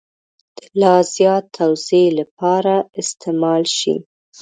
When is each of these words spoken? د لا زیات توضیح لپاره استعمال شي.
د 0.57 0.59
لا 0.81 0.95
زیات 1.15 1.43
توضیح 1.57 2.07
لپاره 2.19 2.75
استعمال 3.01 3.63
شي. 3.77 3.95